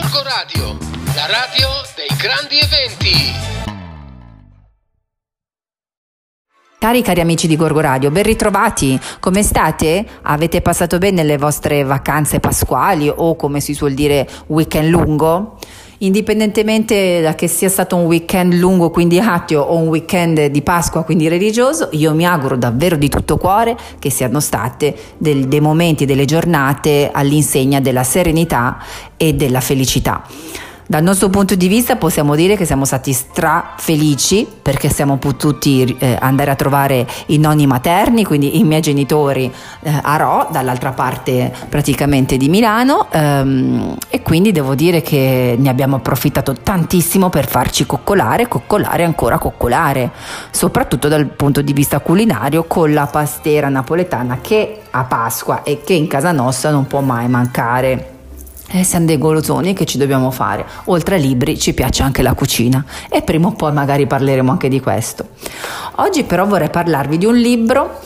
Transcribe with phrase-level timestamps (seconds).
[0.00, 0.78] Gorgo Radio,
[1.16, 3.32] la radio dei grandi eventi.
[6.78, 8.98] Cari cari amici di Gorgo Radio, ben ritrovati.
[9.18, 10.06] Come state?
[10.22, 15.58] Avete passato bene le vostre vacanze pasquali o come si suol dire weekend lungo?
[16.00, 21.02] Indipendentemente da che sia stato un weekend lungo, quindi attio, o un weekend di Pasqua,
[21.02, 26.04] quindi religioso, io mi auguro davvero di tutto cuore che siano state del, dei momenti,
[26.04, 28.78] delle giornate all'insegna della serenità
[29.16, 30.22] e della felicità.
[30.90, 35.94] Dal nostro punto di vista possiamo dire che siamo stati stra felici perché siamo potuti
[35.98, 40.92] eh, andare a trovare i nonni materni, quindi i miei genitori eh, a Ro, dall'altra
[40.92, 47.46] parte praticamente di Milano ehm, e quindi devo dire che ne abbiamo approfittato tantissimo per
[47.46, 50.10] farci coccolare, coccolare ancora coccolare,
[50.50, 55.92] soprattutto dal punto di vista culinario con la pastera napoletana che a Pasqua e che
[55.92, 58.16] in casa nostra non può mai mancare.
[58.70, 60.66] Eh, siamo dei golosoni che ci dobbiamo fare.
[60.84, 64.68] Oltre ai libri ci piace anche la cucina e prima o poi magari parleremo anche
[64.68, 65.28] di questo.
[65.96, 67.98] Oggi però vorrei parlarvi di un libro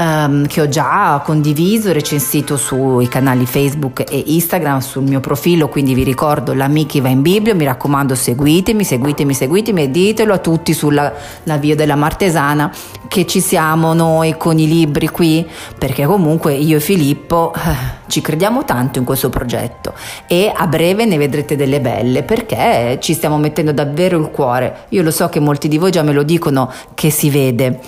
[0.00, 5.94] um, che ho già condiviso, recensito sui canali Facebook e Instagram, sul mio profilo, quindi
[5.94, 10.38] vi ricordo la Miki va in Bibbia, mi raccomando seguitemi, seguitemi, seguitemi e ditelo a
[10.38, 11.12] tutti sulla
[11.58, 12.72] via della Martesana
[13.08, 18.20] che ci siamo noi con i libri qui, perché comunque io e Filippo eh, ci
[18.20, 19.94] crediamo tanto in questo progetto
[20.26, 24.86] e a breve ne vedrete delle belle perché ci stiamo mettendo davvero il cuore.
[24.90, 27.80] Io lo so che molti di voi già me lo dicono che si vede,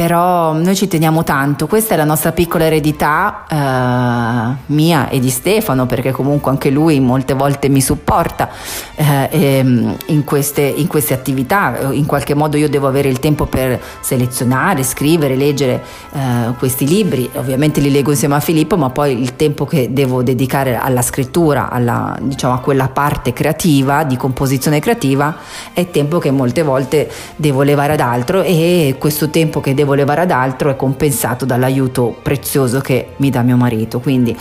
[0.00, 5.28] però noi ci teniamo tanto, questa è la nostra piccola eredità eh, mia e di
[5.28, 8.48] Stefano, perché comunque anche lui molte volte mi supporta
[8.94, 13.44] eh, ehm, in, queste, in, queste, attività, in qualche modo io devo avere il tempo
[13.44, 15.82] per selezionare, scrivere, leggere
[16.14, 20.22] eh, questi libri, ovviamente li leggo insieme a Filippo, ma poi il tempo che devo
[20.22, 25.36] dedicare alla scrittura, alla, diciamo, a quella parte creativa, di composizione creativa,
[25.74, 28.40] è tempo che molte volte devo levare ad altro.
[28.40, 33.30] E questo tempo che devo devo levare ad altro è compensato dall'aiuto prezioso che mi
[33.30, 34.00] dà mio marito.
[34.00, 34.36] Quindi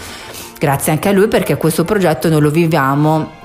[0.57, 3.37] grazie anche a lui perché questo progetto noi lo viviamo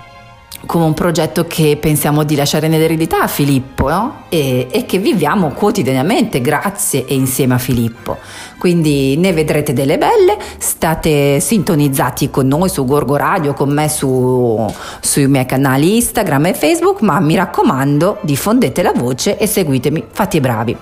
[0.67, 4.23] come un progetto che pensiamo di lasciare in eredità a Filippo no?
[4.31, 8.17] e, e, che viviamo quotidianamente grazie e insieme a Filippo.
[8.57, 14.73] Quindi ne vedrete delle belle, state sintonizzati con noi su Gorgo Radio, con me su,
[15.01, 20.39] sui miei canali Instagram e Facebook, ma mi raccomando diffondete la voce e seguitemi, fate
[20.39, 20.77] i bravi.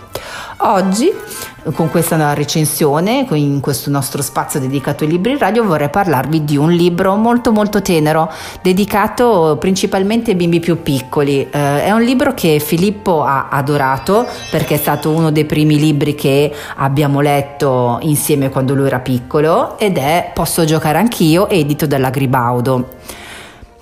[0.65, 1.12] Oggi
[1.75, 6.71] con questa recensione, in questo nostro spazio dedicato ai libri radio, vorrei parlarvi di un
[6.71, 8.31] libro molto molto tenero,
[8.62, 11.49] dedicato principalmente ai bimbi più piccoli.
[11.51, 16.15] Eh, è un libro che Filippo ha adorato perché è stato uno dei primi libri
[16.15, 22.11] che abbiamo letto insieme quando lui era piccolo ed è Posso giocare anch'io, edito dalla
[22.11, 22.89] Gribaudo.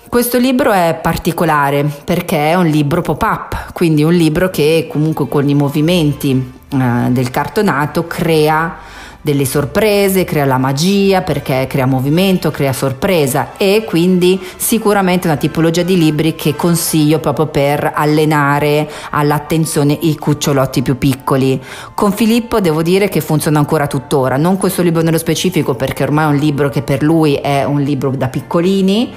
[0.09, 5.47] Questo libro è particolare perché è un libro pop-up, quindi un libro che comunque con
[5.47, 8.77] i movimenti eh, del cartonato crea
[9.23, 15.83] delle sorprese, crea la magia perché crea movimento, crea sorpresa e quindi sicuramente una tipologia
[15.83, 21.61] di libri che consiglio proprio per allenare all'attenzione i cucciolotti più piccoli.
[21.95, 26.27] Con Filippo devo dire che funziona ancora tuttora, non questo libro nello specifico perché ormai
[26.27, 29.13] è un libro che per lui è un libro da piccolini,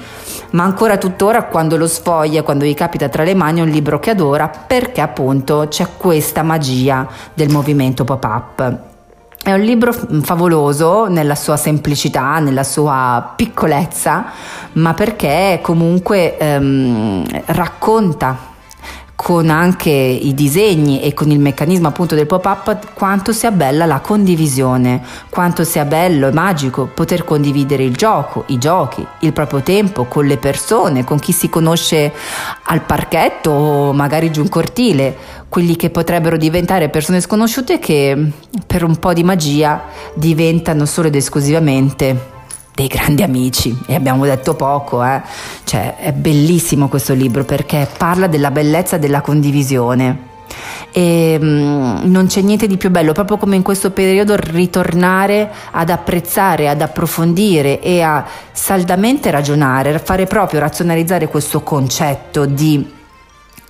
[0.50, 3.98] ma ancora tuttora quando lo sfoglia, quando gli capita tra le mani è un libro
[3.98, 8.92] che adora perché appunto c'è questa magia del movimento pop-up.
[9.44, 14.24] È un libro favoloso nella sua semplicità, nella sua piccolezza,
[14.72, 18.53] ma perché comunque ehm, racconta
[19.24, 24.00] con anche i disegni e con il meccanismo appunto del pop-up quanto sia bella la
[24.00, 30.04] condivisione, quanto sia bello e magico poter condividere il gioco, i giochi, il proprio tempo
[30.04, 32.12] con le persone, con chi si conosce
[32.64, 35.16] al parchetto o magari giù in cortile,
[35.48, 38.30] quelli che potrebbero diventare persone sconosciute che
[38.66, 42.33] per un po' di magia diventano solo ed esclusivamente
[42.74, 45.22] dei grandi amici e abbiamo detto poco, eh?
[45.62, 50.32] cioè è bellissimo questo libro perché parla della bellezza della condivisione
[50.90, 55.90] e um, non c'è niente di più bello, proprio come in questo periodo ritornare ad
[55.90, 63.02] apprezzare, ad approfondire e a saldamente ragionare, fare proprio razionalizzare questo concetto di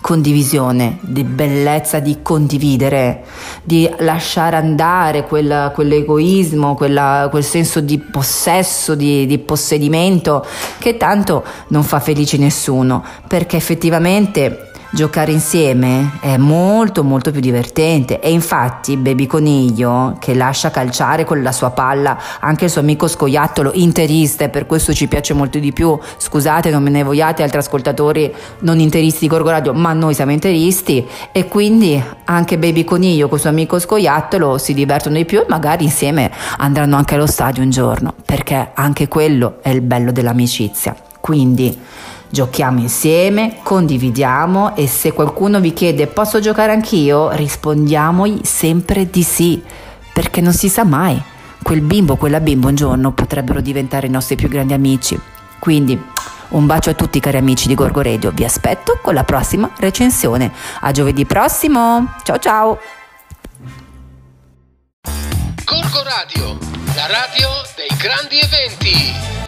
[0.04, 3.24] condivisione, di bellezza di condividere,
[3.62, 10.44] di lasciare andare quel, quell'egoismo, quella, quel senso di possesso, di, di possedimento
[10.76, 18.20] che tanto non fa felice nessuno, perché effettivamente giocare insieme è molto molto più divertente.
[18.20, 23.08] E infatti Baby Coniglio che lascia calciare con la sua palla anche il suo amico
[23.08, 25.98] scoiattolo interista e per questo ci piace molto di più.
[26.16, 30.30] Scusate non me ne vogliate altri ascoltatori non interisti di Gorgo Radio ma noi siamo
[30.30, 31.04] interisti.
[31.32, 35.46] E quindi anche Baby Coniglio con il suo amico scoiattolo si divertono di più e
[35.48, 40.94] magari insieme andranno anche allo stadio un giorno perché anche quello è il bello dell'amicizia.
[41.20, 41.76] Quindi
[42.34, 49.62] Giochiamo insieme, condividiamo e se qualcuno vi chiede posso giocare anch'io, rispondiamogli sempre di sì,
[50.12, 51.22] perché non si sa mai.
[51.62, 55.16] Quel bimbo quella bimba un giorno potrebbero diventare i nostri più grandi amici.
[55.60, 55.96] Quindi
[56.48, 60.50] un bacio a tutti cari amici di Gorgo Radio, vi aspetto con la prossima recensione.
[60.80, 62.78] A giovedì prossimo, ciao ciao!
[65.64, 66.58] Gorgo Radio,
[66.96, 69.43] la radio dei grandi eventi.